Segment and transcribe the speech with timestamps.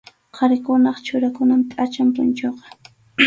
[0.37, 2.67] Qharikunap churakunan pʼacham punchuqa.